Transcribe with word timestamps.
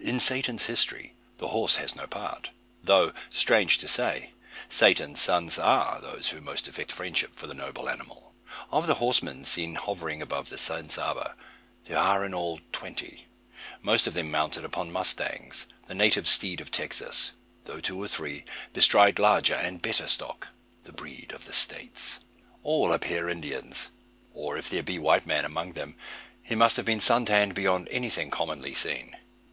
In 0.00 0.18
Satan's 0.18 0.64
history 0.66 1.14
the 1.36 1.50
horse 1.50 1.76
has 1.76 1.94
no 1.94 2.08
part; 2.08 2.50
though, 2.82 3.12
strange 3.30 3.78
to 3.78 3.86
say, 3.86 4.30
Satan's 4.68 5.22
sons 5.22 5.56
are 5.56 6.00
those 6.00 6.30
who 6.30 6.40
most 6.40 6.66
affect 6.66 6.90
friendship 6.90 7.36
for 7.36 7.46
the 7.46 7.54
noble 7.54 7.88
animal. 7.88 8.34
Of 8.72 8.88
the 8.88 8.94
horsemen 8.94 9.44
seen 9.44 9.76
hovering 9.76 10.20
above 10.20 10.48
the 10.48 10.58
San 10.58 10.90
Saba 10.90 11.36
there 11.84 11.96
are 11.96 12.24
in 12.24 12.34
all 12.34 12.58
twenty; 12.72 13.28
most 13.80 14.08
of 14.08 14.14
them 14.14 14.32
mounted 14.32 14.64
upon 14.64 14.90
mustangs, 14.90 15.68
the 15.86 15.94
native 15.94 16.26
steed 16.26 16.60
of 16.60 16.72
Texas, 16.72 17.30
though 17.66 17.78
two 17.80 18.02
or 18.02 18.08
three 18.08 18.44
bestride 18.72 19.20
larger 19.20 19.54
and 19.54 19.80
better 19.80 20.08
stock, 20.08 20.48
the 20.82 20.92
breed 20.92 21.30
of 21.32 21.44
the 21.44 21.52
States. 21.52 22.18
All 22.64 22.92
appear 22.92 23.28
Indians, 23.28 23.90
or 24.34 24.56
if 24.58 24.68
there 24.68 24.82
be 24.82 24.98
white 24.98 25.24
man 25.24 25.44
among 25.44 25.74
them, 25.74 25.96
he 26.42 26.56
must 26.56 26.74
have 26.78 26.84
been 26.86 26.98
sun 26.98 27.24
tanned 27.26 27.54
beyond 27.54 27.86
anything 27.92 28.32
commonly 28.32 28.74
seen. 28.74 29.16